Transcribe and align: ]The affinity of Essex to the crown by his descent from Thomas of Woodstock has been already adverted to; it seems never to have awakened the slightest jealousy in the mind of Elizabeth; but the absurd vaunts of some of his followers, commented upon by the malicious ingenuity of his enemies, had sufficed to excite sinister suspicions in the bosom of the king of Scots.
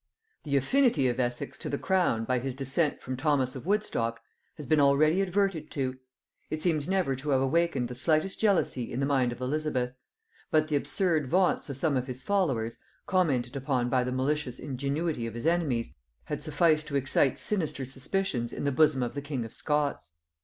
]The 0.45 0.57
affinity 0.57 1.07
of 1.09 1.19
Essex 1.19 1.59
to 1.59 1.69
the 1.69 1.77
crown 1.77 2.25
by 2.25 2.39
his 2.39 2.55
descent 2.55 2.99
from 2.99 3.15
Thomas 3.15 3.55
of 3.55 3.67
Woodstock 3.67 4.19
has 4.57 4.65
been 4.65 4.79
already 4.79 5.21
adverted 5.21 5.69
to; 5.73 5.95
it 6.49 6.59
seems 6.63 6.87
never 6.87 7.15
to 7.17 7.29
have 7.29 7.41
awakened 7.41 7.87
the 7.87 7.93
slightest 7.93 8.39
jealousy 8.41 8.91
in 8.91 8.99
the 8.99 9.05
mind 9.05 9.31
of 9.31 9.39
Elizabeth; 9.41 9.93
but 10.49 10.69
the 10.69 10.75
absurd 10.75 11.27
vaunts 11.27 11.69
of 11.69 11.77
some 11.77 11.95
of 11.95 12.07
his 12.07 12.23
followers, 12.23 12.77
commented 13.05 13.55
upon 13.55 13.89
by 13.91 14.03
the 14.03 14.11
malicious 14.11 14.57
ingenuity 14.57 15.27
of 15.27 15.35
his 15.35 15.45
enemies, 15.45 15.93
had 16.23 16.43
sufficed 16.43 16.87
to 16.87 16.95
excite 16.95 17.37
sinister 17.37 17.85
suspicions 17.85 18.51
in 18.51 18.63
the 18.63 18.71
bosom 18.71 19.03
of 19.03 19.13
the 19.13 19.21
king 19.21 19.45
of 19.45 19.53
Scots. 19.53 20.13